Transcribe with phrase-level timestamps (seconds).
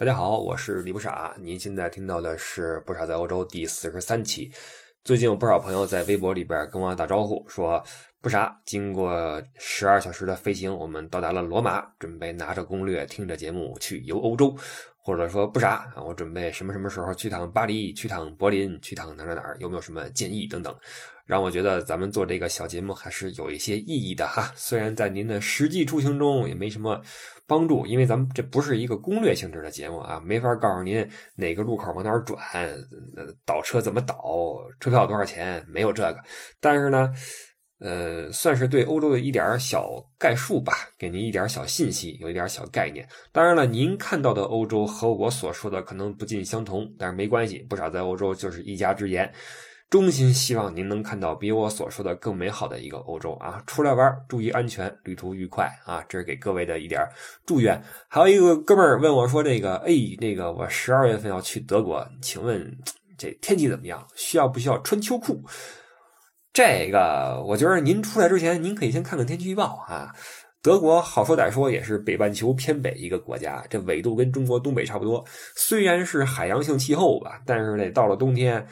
[0.00, 1.36] 大家好，我是李不傻。
[1.38, 4.50] 您现在听到的是《不傻在欧洲》第四十三期。
[5.04, 7.84] 最近有不少朋友在微博里边跟我打招呼，说
[8.18, 8.58] 不傻。
[8.64, 14.56] 经过十二小时的飞行，我们到达了罗马，准备拿着攻略，听着节目去游欧洲。
[15.02, 19.54] 或者说不傻，我准备什么什么时候去趟巴黎，去趟柏林，去趟哪哪哪儿？
[19.58, 20.74] 有没有什么建议等等？
[21.30, 24.50] 让我觉得咱们做这个小节目还是有一些意义的哈。
[24.56, 27.00] 虽然在您的实际出行中也没什么
[27.46, 32.36] 帮助，因为咱们这不是一个攻略性质的节目啊，没法告诉您哪个路口往哪儿转，
[33.46, 34.16] 倒车怎么倒，
[34.80, 36.16] 车票多少钱，没有这个。
[36.60, 37.14] 但是呢。
[37.82, 43.08] 呃，算是对欧洲的一点小概述吧，给您一点小信息，有一点小概念。
[43.32, 49.32] 当然了，您看到的欧洲和我所说的可能不尽相同，但是没关系，不少在欧洲就是一家之言。
[49.90, 53.60] 衷心希望您能看到比我所说的更美好的一个欧洲啊！
[53.66, 56.00] 出来玩，注意安全，旅途愉快啊！
[56.08, 57.04] 这是给各位的一点
[57.44, 57.82] 祝愿。
[58.06, 62.72] 还有一个哥们儿问我说：“这个，哎，那个我十二月份要去德国，请问
[63.18, 64.06] 这天气怎么样？
[64.14, 65.42] 需要不需要穿秋裤？”
[66.54, 70.14] 这个，我觉得您出来之前，您可以先看看天气预报啊。
[70.62, 75.24] 德国好说歹说也是北半球偏北一个国家，这纬度跟中国东北差不多。
[75.56, 78.64] 虽然是海洋性气候吧，但是呢，到了冬天，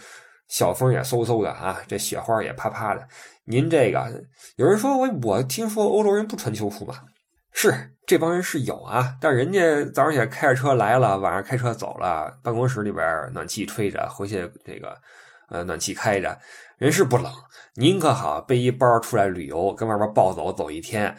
[0.49, 3.07] 小风也嗖嗖的啊，这雪花也啪啪的。
[3.45, 4.25] 您这个，
[4.57, 7.05] 有人说我我听说欧洲人不穿秋裤吧？
[7.53, 7.73] 是
[8.07, 14.97] 这帮人是有啊，但人家早上起来开着车来了，晚上开车走了，办公室里边暖气吹着，回去这个
[15.49, 16.39] 呃暖气开着。
[16.77, 17.33] 人是不冷，
[17.75, 21.17] 您可好，背一包出来旅游，跟外边暴走走一天，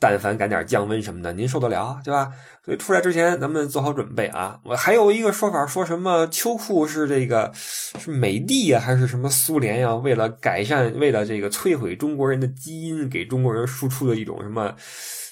[0.00, 2.32] 但凡赶点降温什么的，您受得了，对吧？
[2.64, 4.60] 所以出来之前，咱们做好准备啊。
[4.64, 9.94] 我还有一个说法，说什么秋裤是这个是美帝呀，还是什么苏联呀？
[9.94, 14.74] 为了改善，为了这个摧毁中国人的基因，给中国人输出的一种什么？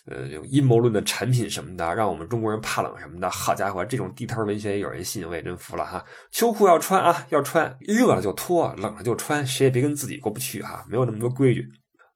[0.09, 3.29] 呃，阴谋论的产品什么的，让我们中国人怕冷什么的。
[3.29, 6.05] 好家伙，这种地摊文学也有人信，我也真服了哈。
[6.31, 11.69] 秋裤要穿啊，要穿，热了就脱，冷了就穿，谁也别跟自己过不去哈，没有那么多规矩。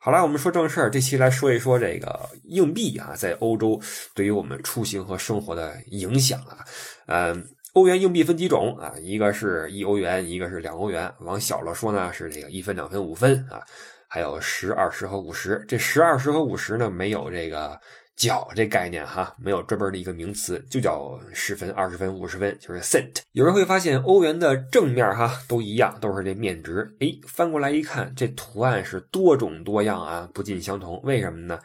[0.03, 3.79] 好了，我们说正事儿，这期来说一说这个硬币啊，在欧洲
[4.15, 6.65] 对于我们出行和生活的影响啊。
[7.05, 8.95] 嗯，欧元硬币分几种啊？
[8.99, 11.13] 一个是一欧元，一个是两欧元。
[11.21, 13.61] 往小了说呢，是这个一分、两分、五分啊。
[14.09, 17.79] 还有十、二十和五十，这十、二十和五十呢，没有这个
[18.21, 23.23] 角这概念哈，没有专门的一个名词，就叫十分、二十分、五十分，就是 cent。
[23.33, 26.87] 有人会发现欧元的正面哈都一样，都是这面值。
[27.01, 31.01] 哎，翻过来一看，这图案是多种多样啊，不尽相同。
[31.03, 31.59] 为什么呢？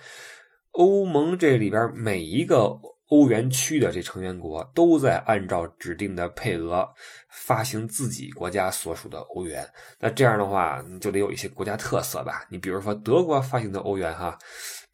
[0.72, 2.80] 欧盟这里边每一个。
[3.10, 6.84] 欧元区的这成员国都在按照指定的配额
[7.30, 9.64] 发行自己国家所属的欧元，
[10.00, 12.44] 那这样的话你就得有一些国家特色吧？
[12.50, 14.36] 你比如说德国发行的欧元，哈，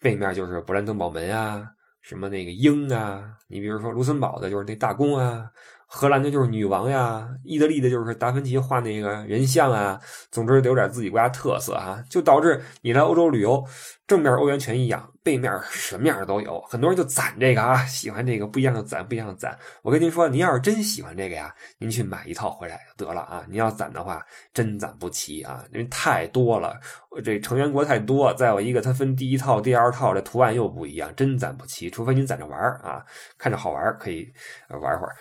[0.02, 5.50] 背面就是勃兰登堡门啊，什么那个鹰啊，你比如说卢森堡的就是那大公啊。
[5.94, 10.00] 荷兰的就是女王呀，意大利的就是达芬奇画那个人像啊，
[10.32, 13.62] 总之得有点自己国家特色哈，就导致你来欧洲旅游，
[14.08, 19.58] 正面欧元全一样，背面什么样都有，很多人就攒这个啊，喜欢这个不一样的攒，不一样的攒。
[19.82, 23.44] 我跟您说，您要是真喜欢这个呀，您去买一套回来就得了啊。
[23.50, 26.80] 您要攒的话，真攒不齐啊，因为太多了，
[27.22, 31.90] 这成员国太多，再有一个它分第一套、第二套，这图案又不一样，真攒不齐。
[31.90, 33.06] 除非您攒着玩啊，
[33.38, 34.32] 看着好玩可以
[34.70, 35.14] 玩会儿。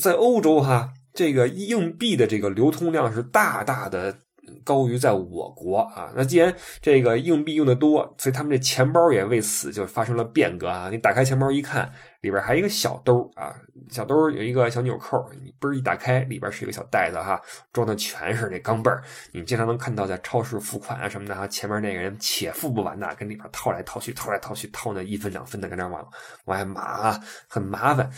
[0.00, 4.16] 在欧洲哈，这个硬币的这个流通量是大大的
[4.64, 6.10] 高于在我国啊。
[6.16, 10.88] 那既然这个硬币用的多，所以他们这钱包也为此就发生了变革啊。
[10.90, 13.54] 你打开钱包一看，里边还有一个小兜啊，
[13.90, 17.40] 小兜有一个小纽扣，你嘣一打开，里边是一个小袋子哈，
[17.72, 19.02] 装的全是那钢镚儿。
[19.32, 26.02] 你经常能看到在超市付款啊什么的哈，前面那个人且付不完的，跟里边掏来掏去，掏来掏去，掏那一分两分的，跟那往
[26.46, 28.10] 往外码，很麻烦。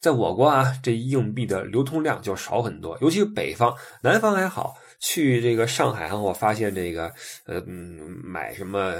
[0.00, 4.76] 在我国啊，这硬币的流通量就少很多，尤其是北方，南方还好。
[5.00, 7.08] 去这个上海啊，我发现这个
[7.46, 8.92] 呃，买什么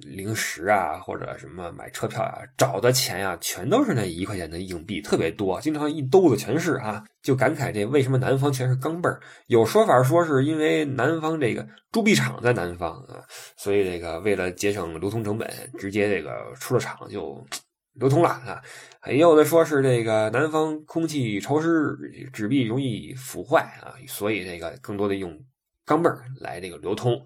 [0.00, 7.04] 零食啊，或者什么买车票啊，找的钱呀，全都是那一块钱的硬币，特别多，经常一兜子全是啊。
[7.22, 9.20] 就感慨这为什么南方全是钢镚儿？
[9.46, 13.22] 有说法说是因为南方这个铸币厂在南方啊，
[13.56, 15.48] 所以这个为了节省流通成本，
[15.78, 17.46] 直接这个出了厂就。
[17.94, 18.62] 流通了啊。
[19.06, 21.96] 也有的说是这个南方空气潮湿，
[22.32, 25.38] 纸币容易腐坏啊，所以这个更多的用
[25.84, 27.20] 钢镚儿来这个流通，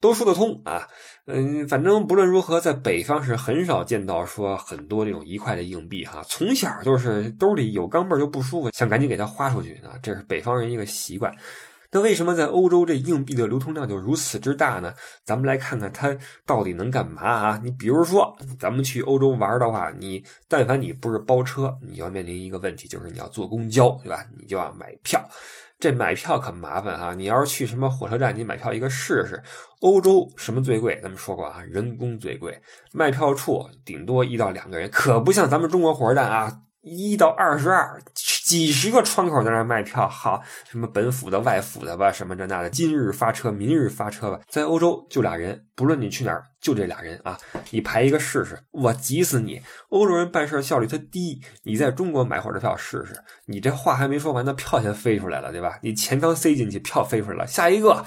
[0.00, 0.88] 都说得通啊。
[1.26, 6.24] 嗯，反正不论如何，在北方是很少见到说很多这种一块的硬币哈。
[6.28, 11.32] 从小就是兜里有钢镚儿就不舒服，想赶紧给它花出去啊，这是北方人一个习惯。
[11.94, 14.94] 那为什么在欧洲这硬币的流通量就如此之大呢？
[15.26, 16.16] 咱们来看看它
[16.46, 17.60] 到底能干嘛啊？
[17.62, 24.24] 你比如说，咱们去欧洲玩的话，你但凡你不是包车，你要面临一个问题，就是你要坐公交，对吧？
[24.40, 25.22] 你就要买票，
[25.78, 27.12] 这买票可麻烦哈。
[27.12, 29.42] 你要是去什么火车站，你买票一个试试。
[29.80, 30.98] 欧洲什么最贵？
[31.02, 32.58] 咱们说过啊，人工最贵，
[32.92, 36.60] 卖票处顶多一到两个人，可不像咱们中国火车站啊。
[36.80, 38.02] 一到二十二，
[38.52, 44.38] 几十个窗口在那卖票，好，什么本府的、外府的吧，什么这那的，今日发车，明日发车吧。
[44.46, 47.38] 在欧洲就俩人，不论你去哪儿，就这俩人啊。
[47.70, 49.62] 你排一个试试，我急死你！
[49.88, 53.16] 欧洲人办事效率他低，你在中国买火车票试试，
[53.46, 55.78] 你这话还没说完，那票先飞出来了，对吧？
[55.80, 58.04] 你钱刚塞进去，票飞出来了，下一个。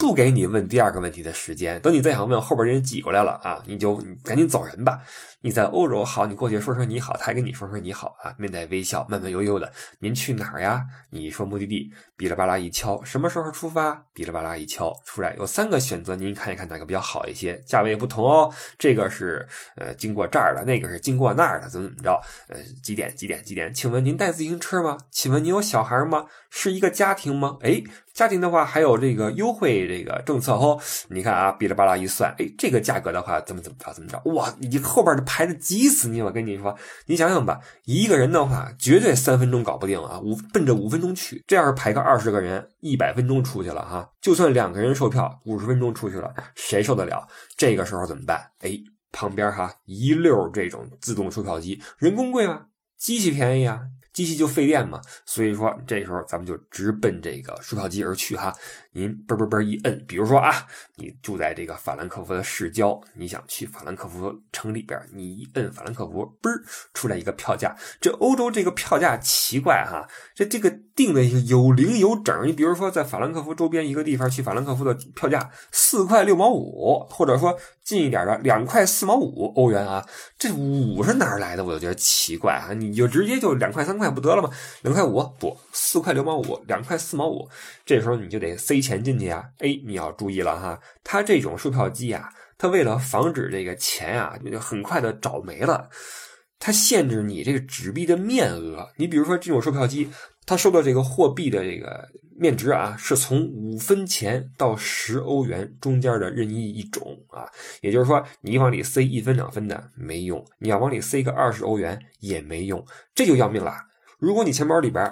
[0.00, 4.98] 不给你问第二个问题的时间，等你再想问，后边人挤过来了啊，你就赶紧走人吧。
[5.42, 9.70] 你在欧洲好，你过去说声你好，他还跟你说声你好啊，面带微笑，慢慢悠悠的。
[9.98, 10.86] 您去哪儿呀？
[11.10, 13.92] 你说目的地，哔哩吧啦一敲，什么时候出发？
[14.14, 18.50] 哔哩吧啦一敲，出来有三个选择，您看一看哪个比较好一些，价位不同哦。
[18.78, 22.18] 这个是呃经过这儿的，那个是经过那儿的，怎么怎么着？
[22.48, 23.72] 呃几点几点几点？
[23.72, 24.96] 请问您带自行车吗？
[25.10, 26.24] 请问您有小孩吗？
[26.48, 27.58] 是一个家庭吗？
[27.60, 27.82] 哎。
[28.12, 30.78] 家庭的话还有这个优惠这个政策哦，
[31.08, 36.20] 你看啊，哔哩吧啦一算，哎，这个价格的话怎么怎么着怎么着，哇，你后边的排的急死你！
[36.20, 36.76] 我跟你说，
[37.06, 47.26] 你想想吧，一个人的话绝对三分钟搞不定啊，五奔着五分钟去，这要是排个二十个人，一百分钟出去了哈，就算两个人售票，五十分钟出去了，谁受得了？
[47.56, 48.50] 这个时候怎么办？
[48.60, 48.78] 哎，
[49.12, 52.66] 旁边哈一溜这种自动售票机，人工贵吗？
[52.98, 53.80] 机器便宜啊。
[54.12, 58.54] 机器就费电嘛，所以说这时候咱们就直奔这个售票机而去哈。
[58.92, 60.66] 您嘣嘣嘣一摁，比如说啊，
[60.96, 66.50] 你住在这个法兰克福的市郊，你想去法兰克福城里边，你一摁法兰克福，嘣
[66.92, 67.76] 出来一个票价。
[68.00, 72.44] 这欧洲这个票价奇怪哈，这这个定的有零有整。
[72.44, 80.04] 你比如说在法兰克福周边一个地方去法兰克福的票价四块六毛五，或者说近一点的两块四毛五欧元啊，
[80.36, 81.64] 这五是哪儿来的？
[81.64, 84.50] 我就觉得奇怪啊，你就直接就两块三块不得了吗？
[84.82, 87.48] 两块五不，四块六毛五，两块四毛五，
[87.86, 88.79] 这时候你就得塞。
[88.80, 92.28] 钱进去啊，哎，你要注意了哈，它这种售票机啊，
[92.58, 95.88] 它为了防止这个钱啊就很快的找没了，
[96.58, 98.88] 它限制你这个纸币的面额。
[98.96, 100.10] 你比如说这种售票机，
[100.46, 107.48] 它收的这个货币的这个面值啊，是从五分钱到十欧元中间的任意一种啊。
[107.80, 112.84] 也就是说，你往里塞一分两分的没用，你要往里塞个二十欧元也没用，
[113.14, 113.74] 这就要命了。
[114.18, 115.10] 如果你钱包里边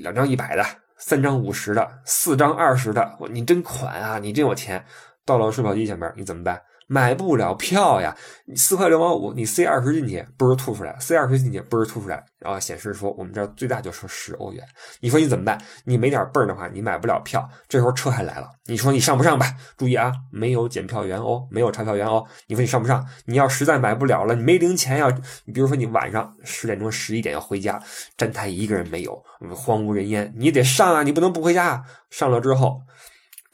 [0.00, 0.64] 两张一百的。
[0.98, 4.18] 三张五十的，四张二十的，你真款啊！
[4.18, 4.84] 你真有钱。
[5.24, 6.60] 到了售票机前面，你怎么办？
[6.88, 8.16] 买不了票呀！
[8.46, 12.24] 你四块六毛五，你塞二十进去，不是吐出来；塞二十进去，不是吐出来。
[12.38, 14.64] 然后显示说我们这儿最大就是十欧元。
[15.00, 15.60] 你说你怎么办？
[15.84, 17.46] 你没点儿儿的话，你买不了票。
[17.68, 19.54] 这时候车还来了，你说你上不上吧？
[19.76, 22.24] 注意啊，没有检票员哦，没有查票员哦。
[22.46, 23.06] 你说你上不上？
[23.26, 25.14] 你要实在买不了了，你没零钱呀。
[25.44, 27.78] 你比如说你晚上十点钟、十一点要回家，
[28.16, 29.22] 站台一个人没有，
[29.54, 31.84] 荒无人烟，你得上啊，你不能不回家啊。
[32.08, 32.80] 上了之后。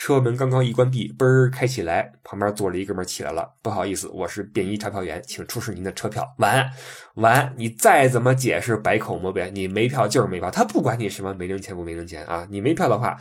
[0.07, 3.51] 车门刚刚一关闭，嘣儿开起来，旁边坐着一哥们起来了。
[3.63, 6.31] 不好意思，我是便衣查票员，请出示您的车票。
[6.41, 6.71] 完，
[7.15, 13.17] 完，你再怎么解释，百口莫辩，你没票就是没票，他不管你什么没零钱不没零钱啊，你没票的话。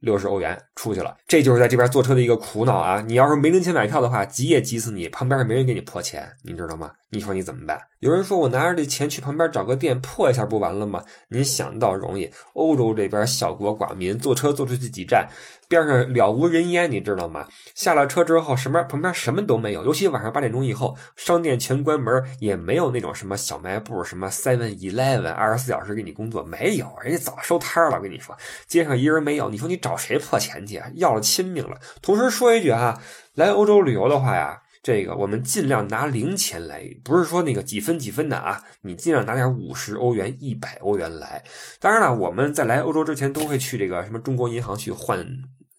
[0.00, 3.02] 六十欧元出去了，这就是在这边坐车的一个苦恼啊！
[3.08, 6.92] 你要是没零钱买票的话，急也急死你，旁边也没人给你破钱，你知道吗？
[7.10, 7.80] 你说你怎么办？
[8.00, 11.02] 有人说我拿着这钱去旁边找个店破一下不完了吗？
[11.30, 15.26] 您想到容易，欧洲这边小国寡民，坐车坐出去几站，
[15.68, 17.46] 边上了无人烟，你知道吗？
[17.74, 27.96] 下了车之后，什么旁边什么都没有，尤其晚上八点钟以后，商店全关门，也没有那种什么小卖部，什么 Seven Eleven 二十四小时给你工作，没有，人家早收摊了。
[27.96, 30.82] 我跟你说，街上一人没有，你说你找谁破钱去？
[30.94, 31.76] 要了亲命了。
[32.00, 33.00] 同时说一句哈，
[33.34, 34.62] 来欧洲旅游的话呀。
[34.82, 41.42] 这个我们尽量拿零钱来，不是说那个几分几分的啊，你尽量拿点五十欧元、一百欧元来。
[41.80, 45.26] 当然了，我们在来欧洲之前都会去这个什么中国银行去换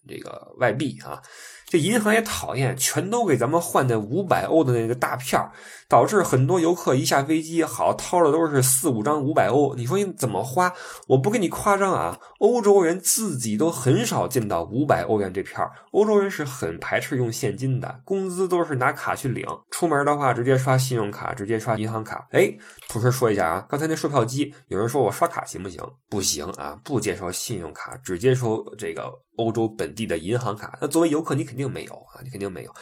[0.08, 1.22] 这个外币啊。
[1.68, 5.52] 这银行也讨厌，全都给咱们换那五百欧的那个大票，
[5.86, 9.74] 导致很多游客一下飞机，好掏的都是四五张五百欧。
[9.74, 10.72] 你说你怎么花？
[11.06, 15.70] 我不跟你夸张啊，欧洲人自己都很少见到五百欧元这票。
[15.92, 22.26] 欧洲人是很排斥用现金的，工资都是拿卡去领，出门的话直接刷信用卡，直接刷银行卡。
[22.30, 22.50] 哎，
[22.88, 25.82] 同时说一下啊，刚才那售票机，有人说我刷卡行不行？
[26.08, 30.78] 不行啊，不接受信用卡，只接受这个欧洲本地的银行卡。
[30.80, 32.72] 那作为游客，你肯定没有啊，你肯定没有。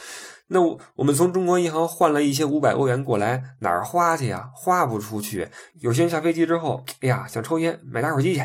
[0.47, 4.51] 那我我们从中国银行换了一些五百欧元过来，哪儿花去呀？
[4.55, 5.49] 花不出去。
[5.81, 8.43] 有些人下飞机之后，哎呀，想抽烟，买打火机去。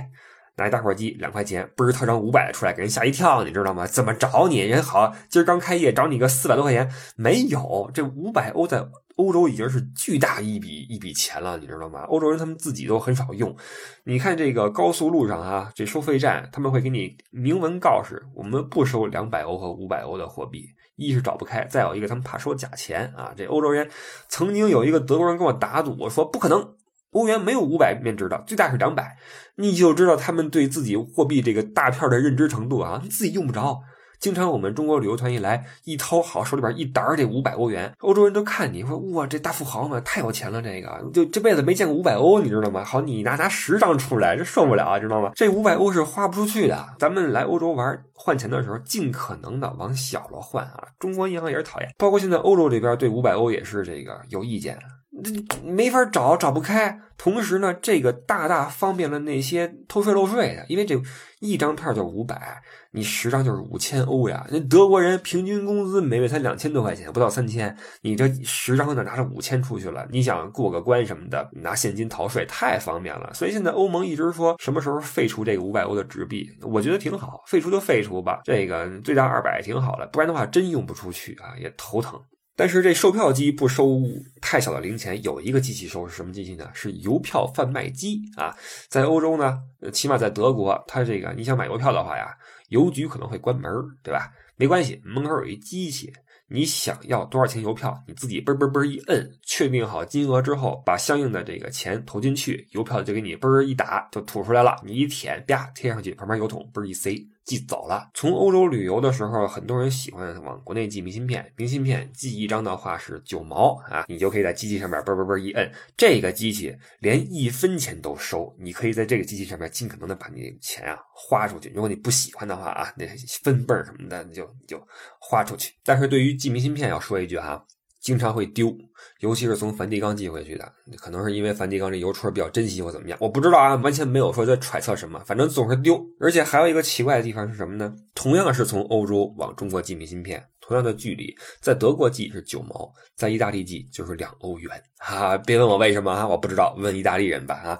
[0.58, 3.88] 拿一打火机两块钱，嘣儿掏张五百出来，给人吓一跳，你知道吗？
[3.88, 4.60] 怎么找你？
[4.60, 7.90] 人好，今儿刚开业，找你个四百多块钱，没有。
[7.94, 8.86] 这五百欧在
[9.16, 12.02] 欧洲已经是巨大一笔一笔钱了，你知道吗？
[12.04, 13.56] 欧洲人他们自己都很少用。
[14.04, 20.66] 你看这个高速路上啊，这收费站他们会给你明文告示，我们不收两百欧和五百欧的货币。
[20.98, 23.34] 一是找不开，再有一个他们怕收假钱啊。
[23.36, 23.90] 这欧洲人
[24.30, 26.76] 曾经有一个德国人跟我打赌，我说不可能。
[27.12, 29.18] 欧元没有五百面值的，最大是两百，
[29.56, 33.82] 你就知道他们对自己货币这个大片的认知程度啊，自己用不着。
[34.22, 42.84] 经常我们中国旅游团一来，一掏好手里边一沓这五百欧元，欧洲人都看你说哇，这大富豪嘛，太有钱了，这个就这辈子没见过五百欧，你知道吗？
[42.84, 45.32] 好，你拿拿十张出来，这受不了啊，知道吗？
[45.34, 46.90] 这五百欧是花不出去的。
[47.00, 50.84] 咱们来欧洲玩换钱的时候，尽可能的往小了换啊。
[51.00, 54.78] 中国银行也是讨厌，包括现在欧洲这边对五百欧也是这个有意见。
[55.24, 55.32] 这
[55.64, 57.00] 没法找，找不开。
[57.18, 61.00] 同时呢，这个大大方便了那些偷税漏税的，因为这
[61.40, 62.60] 一张票就五百，
[62.90, 64.44] 你十张就是五千欧呀。
[64.50, 73.32] 那德国人平均工资每月才两千多块钱，不到三千，你这十张呢拿着五千出去了，你想过个关什么的，拿现金逃税太方便了。
[73.36, 82.20] 所以现在欧盟一直说什么时候废除这个五百欧的纸币，我觉得挺好，废除就废除吧，这个最大二百挺好的，不然的话真用不出去啊，也头疼。
[82.62, 84.00] 但是这售票机不收
[84.40, 86.70] 太小的零钱，有一个机器收是什么机器呢？
[86.76, 88.56] 是邮票贩卖机啊！
[88.88, 92.38] 在欧洲呢，起码在德国，它这个你想买邮票的话呀，
[92.70, 93.64] 邮局可能会关门，
[94.04, 94.32] 对吧？
[94.58, 96.14] 没关系，门口有一机器。
[96.50, 98.00] 你想要多少钱邮票？
[98.08, 104.76] 你自己嘣嘣嘣一摁，确定好金额之后，把相应的这个钱投进去，邮票就给你嘣一打就吐出来了。
[104.86, 108.10] 你一舔，啪贴上去，旁边邮筒嘣一塞，寄走了。
[108.14, 121.70] 从欧洲旅游的时候，很多人喜欢往国内寄明信片，明信片寄一张的话是九毛啊，你就可以在机器上面嘣嘣嘣一摁，这个机器连一分钱都收，你可以在这个机器上面尽可能的把你钱啊花出去。
[121.76, 123.06] 如果你不喜欢的话啊，那
[123.44, 124.82] 分泵什么的就你就
[125.20, 125.74] 花出去。
[125.84, 127.62] 但是对于寄明信片要说一句哈，
[128.02, 128.76] 经常会丢，
[129.20, 136.04] 尤其是从梵蒂冈寄回去的，可能是因为梵蒂冈这邮戳比较珍惜或怎么样，我不知道啊，完全没有说在揣测什么，反正总是丢。
[136.20, 137.94] 而且还有一个奇怪的地方是什么呢？
[138.16, 144.72] 同样是从欧洲往中国寄明信片，同样的距离，在德国寄是九毛，在意大利寄就是两欧元。
[144.98, 147.80] 哈，别问我为什么啊，我不知道，问意大利人吧啊。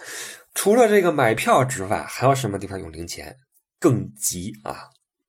[0.54, 3.36] 除了这个买票之外，还有什么地方用零钱？
[3.80, 4.82] 更急啊！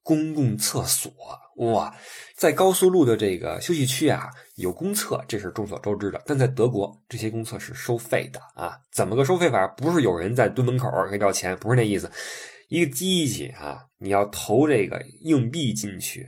[0.03, 1.13] 公共厕所
[1.57, 1.95] 哇，
[2.35, 6.21] 在高速路的这个休息区啊，有公厕，这是众所周知的。
[6.27, 8.77] 但在德国，这些公厕是收费的啊。
[8.91, 9.67] 怎么个收费法？
[9.69, 12.11] 不是有人在蹲门口给要钱，不是那意思。
[12.69, 16.27] 一个机器啊，你要投这个硬币进去，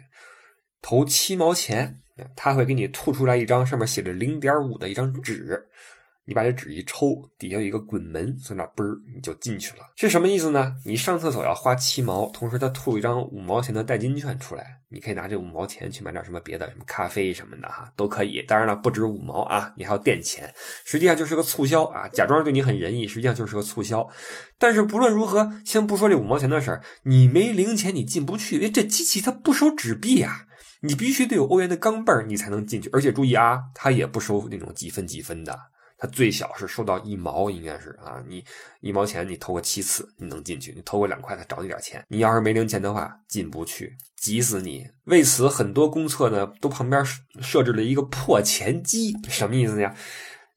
[0.83, 1.99] 投七毛钱，
[2.37, 5.67] 他会给你吐出来一张上面写着零点五的一张纸。
[6.27, 9.85] 你把这纸一抽，底下有一个滚门，从那嘣儿你就进去了。
[9.97, 10.75] 是什么意思呢？
[10.87, 18.43] 你上厕所要花七毛，同时他吐一张五毛钱的代金券出来，你可以拿这五毛钱去买点什么别的，什么咖啡什么的哈，都可以。
[18.49, 20.51] 当然了，不止五毛啊，你还要垫钱，
[20.87, 24.09] 实际上就是个促销啊，假装对你很仁义，实际上就是个促销。
[24.59, 30.47] 但是不论如何，先不说这五毛钱的事儿，你没零钱你进不去，因为这机器它不收纸币啊，
[30.81, 32.89] 你必须得有欧元的钢镚你才能进去。
[32.95, 35.59] 而且注意啊，它也不收那种几分几分的。
[35.97, 38.45] 它最小是收到一毛，应该是啊，你
[38.81, 42.05] 一毛钱你投个七次，你能进去；你投个两块，他找你点钱。
[42.09, 44.85] 你要是没零钱的话，进不去，急死你。
[45.05, 47.03] 为此，很多公厕呢都旁边
[47.41, 49.91] 设置了一个破钱机，什么意思呢？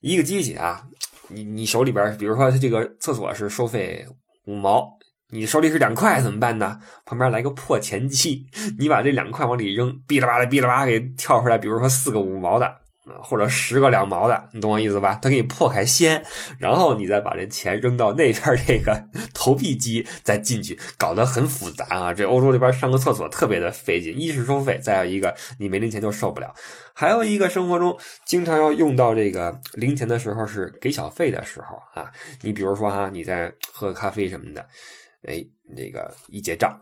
[0.02, 0.84] 一个机器啊，
[1.30, 4.06] 你你手里边，比如说它这个厕所是收费
[4.46, 4.90] 五毛，
[5.30, 6.80] 你手里是两块怎么办呢？
[7.06, 8.48] 旁边来个破钱机，
[8.80, 12.82] 你把这两块往里扔，哔啦吧啦哔啦吧给跳出来，比如说四个五毛的。
[13.24, 15.20] 或者十个两毛的，你懂我意思吧？
[15.22, 16.24] 他给你破开先，
[16.60, 22.14] 然后你再把这钱扔到那边这个 投币机，再进去，搞得很复杂啊！
[22.14, 26.54] 这欧洲这边上个厕所特别的费劲，一是收费，再有一个你没零钱就受不了。
[26.94, 32.12] 还有一个生活中经常要用到这个零钱的时候是给小费的时候啊。
[32.42, 34.66] 你比如说哈，你在喝咖啡什么的，
[35.24, 35.46] 哎，
[35.76, 36.80] 那个一结账，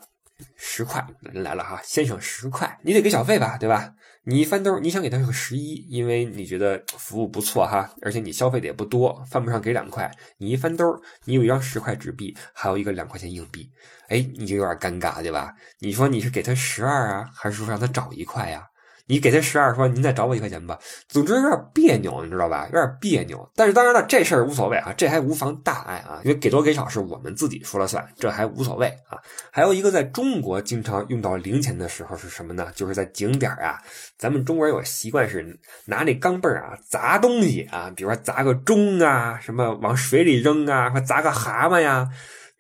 [0.56, 3.94] 十块来了哈，先生十块，你得给小费吧，对吧？
[4.28, 10.12] 你一翻兜，你想给他个十一，因为你觉得服务不错哈，而且你消费的也不多，犯不上给两块。
[10.38, 10.84] 你一翻兜，
[11.26, 13.70] 你有一张十块纸币，还有一个两块钱硬币，
[14.08, 15.54] 哎，你就有点尴尬，对吧？
[15.80, 18.68] 你说你是给他十二啊，还是说让他找一块呀？
[19.08, 20.80] 你给他十二，说您再找我一块钱吧。
[21.08, 22.66] 总之有点别扭，你知道吧？
[22.66, 23.50] 有点别扭。
[23.56, 29.18] 但是当然了，这事儿无所谓啊，这还无妨大碍啊，因为给多给少是我们自己说了算，这还无所谓啊。
[29.52, 32.68] 还有一个在中国经常用到零钱的时候是什么呢？
[32.76, 33.80] 就是在景点啊，
[34.18, 42.10] 咱们中国人有习惯是拿那钢镚啊砸东西啊，比如说砸个钟啊，什么往水里扔啊，或砸个蛤蟆呀。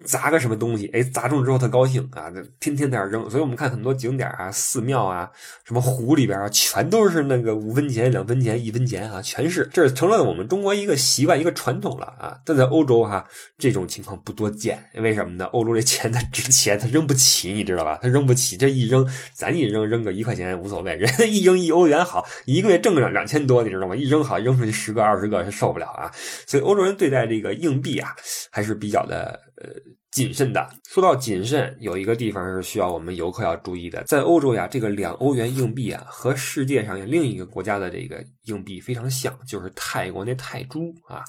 [0.03, 3.29] 砸个什么东西，哎，砸中之后他高兴啊，天天在那扔。
[3.29, 5.31] 所以我们看很多景点啊、寺庙啊、
[5.63, 12.37] 什么湖里边啊，全都是那个五分钱、两分钱、一分钱啊，全是，这成了我们中国一个习惯、一个传统了啊。
[12.45, 13.25] 但在欧洲哈，
[13.57, 15.45] 这种情况不多见，为什么呢？
[15.45, 17.97] 欧洲这钱它值钱，它扔不起，你知道吧？
[18.01, 23.95] 它扔不起，这一扔，咱一扔扔个一块钱无所谓，人家一扔一欧元好，一个月挣了两千多，你知道吗？
[23.95, 26.11] 一扔好，扔出去十个、二十个是受不了啊。
[26.45, 28.13] 所以欧洲人对待这个硬币啊，
[28.55, 29.69] 还是比较的呃。
[30.15, 34.01] 谨慎的，说到谨慎，有一个地方是需要我们游客要注意的。
[34.05, 41.21] 在欧洲呀，这个两欧元硬币啊，和世界上另一个国家的这个硬币非常像，就是泰国那泰铢啊，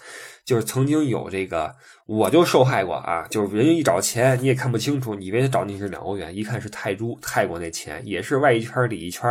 [0.44, 1.74] 就是曾经有这个，
[2.06, 9.28] 我就受害过啊，就是人家一找钱你也看不清楚，以为他找你是两欧元，一看是泰铢，泰国那钱也是外一圈里一圈，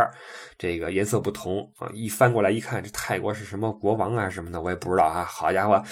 [0.58, 5.24] 这个颜色不同啊，一翻过来一看，这泰国是什么国王啊什么的，我也不知道啊。
[5.24, 5.82] 好家伙，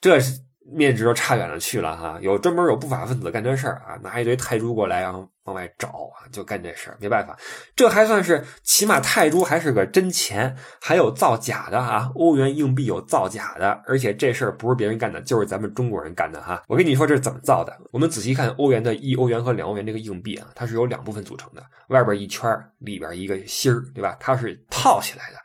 [0.00, 0.38] 这是。
[0.70, 6.96] 面值都差远了去了哈，有专门有不法分子干这事儿啊，拿一堆泰铢过来，然后往外找啊，就干这事儿。
[7.00, 7.36] 没办法，
[7.74, 16.62] 这还算是起码泰铢还是个真钱，还有造假的啊，欧元硬币有造假的，而且这事儿不是别人干的，就是咱们中国人干的哈。
[16.68, 17.74] 我跟你说这是怎么造的？
[17.90, 24.16] 我们仔细看欧元的一欧元和两欧元这个硬币啊，它是由两部分组成的，外边一圈里边一个芯儿，对吧？
[24.20, 25.36] 它是套起来的。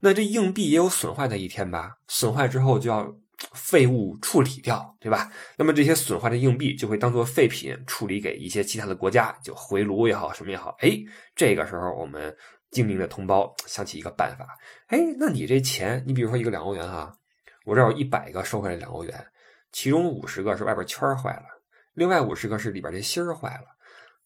[0.00, 1.96] 那这硬币也有损坏的一天吧？
[2.08, 3.14] 损坏之后就要。
[3.54, 5.30] 废物处理掉，对吧？
[5.56, 10.76] 那么这些损坏的硬币就会当做废品处理给一些其他的国家，就回炉也好，什么也好。
[10.80, 10.98] 哎，
[11.34, 12.36] 这个时候我们
[12.70, 14.46] 精明的同胞想起一个办法，
[14.88, 17.12] 哎，那你这钱，你比如说一个两欧元哈，
[17.64, 19.26] 我这有一百个收回来两欧元，
[19.72, 21.44] 其中五十个是外边圈坏了，
[21.94, 23.76] 另外五十个是里边这芯儿坏了，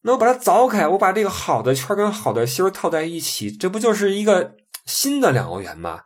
[0.03, 6.03] 那我把它凿开，我把这个好的圈跟好的芯儿套在一起，这不就是一个新的两欧元吗？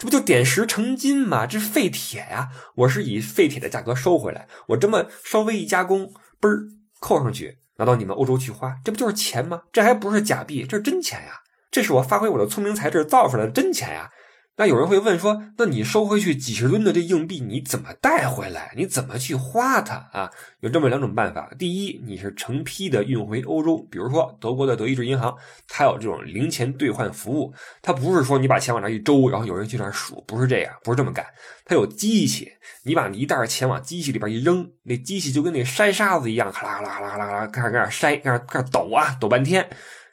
[0.00, 1.46] 这不就点石成金吗？
[1.46, 2.48] 这是废铁呀！
[2.74, 6.10] 我是以废铁的价格收回来，我这么稍微一加工，
[6.40, 6.62] 嘣儿
[6.98, 9.60] 扣上去，拿到你们欧洲去花，这不就是钱吗？
[9.70, 11.42] 这还不是假币，这是真钱呀！
[11.70, 14.10] 这是我发挥我的聪明才智造出来的真钱呀！
[14.56, 18.74] 那有人会问说，那你收回去几十吨的这硬币，你怎么带回来？
[18.76, 20.30] 你怎么去花它啊？
[20.60, 21.50] 有这么两种办法。
[21.58, 25.34] 第一，你是成批的运回欧洲，比如说德国的德意志银行，
[25.66, 27.54] 它有这种零钱兑换服务。
[27.80, 31.24] 它不是说你把钱往那一周，然后有人去那数，不是这样，不是这么干。
[31.64, 32.46] 它有机器，
[32.84, 39.66] 你把一袋钱往机器里边一扔，那机器就跟那筛沙子一样，咔啦咔啦咔啦咔啦，开始开始筛，开始开始抖啊，抖半天。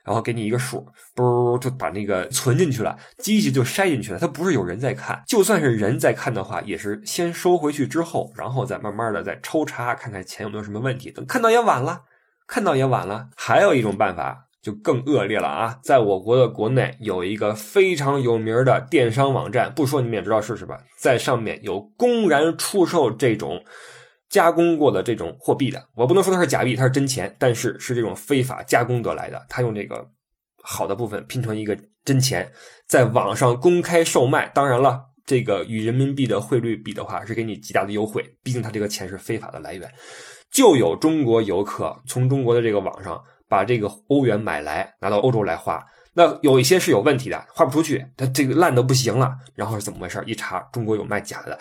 [0.07, 4.17] 然后给你一个数，不就把那个存进去了，机器就筛进去了。
[4.17, 11.11] 它不是有人在看，就算是人在看的话，也是先收回去之后，然后再慢慢的再抽查，看看钱有没有什么问题。
[11.11, 12.03] 等看到也晚了，
[12.47, 13.27] 看到也晚了。
[13.35, 15.77] 还有一种办法就更恶劣了啊！
[15.83, 23.61] 在我国的国内有一个非常有名的电商网站，不说你们也知道是什么，在上面有公然出售这种。
[24.29, 29.45] 加工过的这种货币的，我不能说它是假币，它是真钱，但是是这种非法加工得来的。
[29.47, 30.05] 他用这个
[30.61, 32.51] 好的部分拼成一个真钱，
[32.87, 34.49] 在网上公开售卖。
[34.49, 38.23] 当然了，这个与人民币的汇率比的话，是给你极大的优惠。
[38.43, 39.89] 毕竟它这个钱是非法的来源。
[40.51, 45.81] 就有中国游客从中国的这个网上把这个欧元买来，拿到欧洲来花。
[46.13, 49.37] 那有一些是有问题的，花不出去，它这个烂的不行了。
[49.55, 50.21] 然后是怎么回事？
[50.25, 51.57] 一查，中国有卖假的。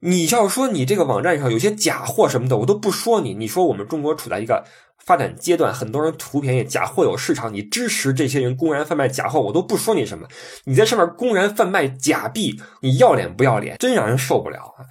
[0.00, 3.34] 你要说你这个网站上有些假货什么的，我都不说你。
[3.34, 4.64] 你说我们中国处在一个
[4.98, 10.26] 发展阶段，很多人图便宜，假货有市场，你支持这些人公然贩卖假货，我都不说你什么。
[10.64, 13.76] 你在上面公然贩卖假币，你要脸不要脸？
[13.78, 14.84] 真让人受不了啊！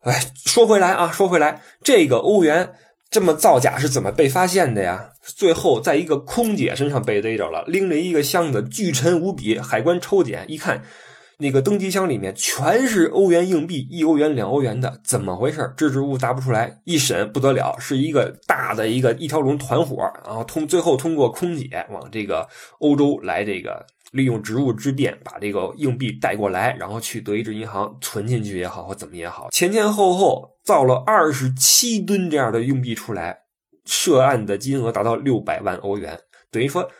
[0.00, 2.72] 哎，说回来啊，说回来，这个欧元
[3.10, 5.10] 这么造假是怎么被发现的呀？
[5.22, 10.82] 最后在一个空姐身上被逮着了，拎着一个箱子，巨沉无比，海关抽检一看。
[11.40, 15.72] 那个登机箱里面全是欧元硬币，一欧元、两欧元的，怎么回事？
[15.76, 16.80] 支支吾吾答不出来。
[16.82, 22.44] 一审不得了，是一个大的一个一条龙团伙，然后通最后通过空姐往这个
[22.80, 33.38] 欧洲来，这个利用职务之便把这个硬币带过来，然后去德意志银行存进去也好，或怎么也好，前前后后造了二十七吨这样的硬币出来，
[33.84, 36.18] 涉案的金额达到六百万欧元。
[36.50, 36.90] 等于说。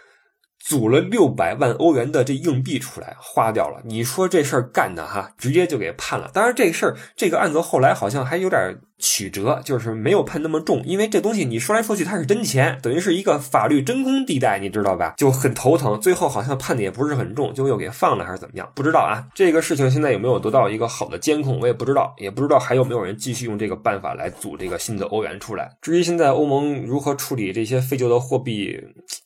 [0.59, 6.31] 组了六百万欧元的这硬币出来花掉了，你说这事儿干的哈，直接就给判了。
[6.35, 15.15] 当然这事儿这个案子后来好像还有点曲折，就是没有判那么重，因为这东西你说来说去它是真钱，等于是一个法律真空地带，你知道吧？
[15.17, 16.01] 就很头疼。
[16.01, 18.69] 最后好像判的也不是很重，就又给放了还是怎么样？
[18.75, 19.27] 不知道啊。
[19.35, 25.71] 这个事情现在有没有得到一个好的监控，我也不知道，也不知道还有没有人继续用这个办法来组这个新的欧元出来。
[25.81, 28.77] 至于现在欧盟如何处理这些废旧的货币，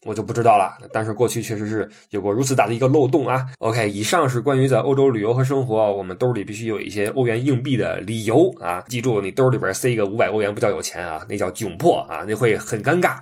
[0.04, 0.76] 我就不知道了。
[0.92, 3.46] 但是过去确实是有过如此大的一个漏洞啊。
[3.58, 8.84] OK，以上是关于在欧洲旅游和生活，我们兜里必须有一些欧元硬币的理由啊。
[8.88, 13.16] 记住，你兜里边塞一个五百欧元不叫有钱啊，那叫窘迫啊，那会很尴尬。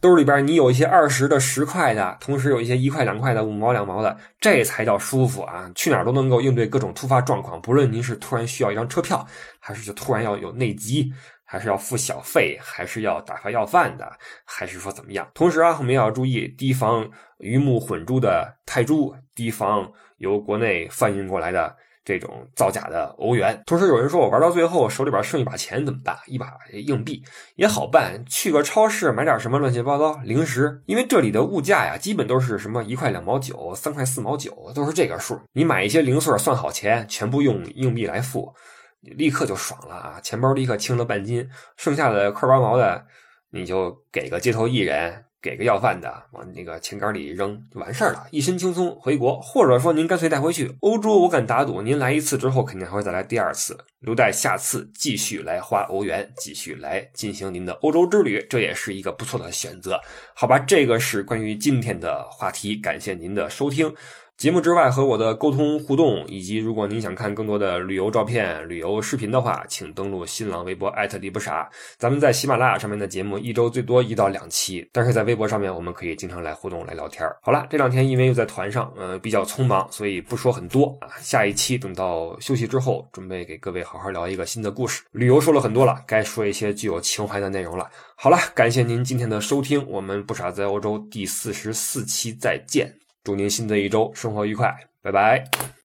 [0.00, 5.70] 兜里边你有一些二十的、十块的，同时有一些一块两块的、五毛两毛的，这才叫舒服啊！
[5.74, 9.26] 去哪儿都能够应对各种突发状况，不论您是突然需要一张车票，
[9.58, 11.10] 还是就突然要有内急，
[11.44, 14.12] 还是要付小费，还是要打发要饭的，
[14.44, 15.26] 还是说怎么样？
[15.34, 21.74] 同时啊，我们也要注意提防鱼目混珠的泰铢，提防由国内贩运过来的。
[22.06, 26.16] 这种造假的欧元，同时有人说我玩到最后手里边剩一把钱怎么办？
[26.26, 27.20] 一把硬币
[27.56, 35.40] 也好办，去个超市买点什么乱七八糟零食，因为这里的物价呀，基本都是什么一块两毛九、三块四毛九，都是这个数。
[35.52, 38.54] 你买一些零碎，算好钱，全部用硬币来付，
[39.00, 40.20] 立刻就爽了啊！
[40.22, 43.04] 钱包立刻轻了半斤，剩下的块八毛的，
[43.50, 45.25] 你就给个街头艺人。
[45.42, 50.74] 给个要饭的，往那个钱杆里一扔就完事儿了，一身轻松回国，或者说您干脆带回去。
[50.80, 60.00] 欧洲我敢打赌，您来一次之后，肯定还会再来第二次，留待下次继续来花欧元，继续来进行您的欧洲之旅，这也是一个不错的选择。
[60.34, 63.94] 好吧，这个是关于今天的话题，感谢您的收听。
[64.36, 71.66] 节目之外和我的沟通互动，以及如果您想看更多的旅游照片、旅游视频的话，请登录新浪微博李不傻。
[71.96, 77.26] 咱们在喜马拉雅上面的节目一周最多一到两期，但是在微博上面我们可以经常来互动、来聊天。
[77.40, 81.08] 好了，这两天因为又在团上，呃，比较匆忙，所以不说很多啊。
[81.18, 85.02] 下一期等到休息之后，准备给各位好好聊一个新的故事。
[85.12, 87.88] 旅游说了很多了，该说一些具有情怀的内容了。
[88.16, 93.05] 好了，感谢您今天的收听，我们不傻在欧洲第四十四期再见。
[93.26, 95.75] 祝您新的一周生活愉快，拜拜。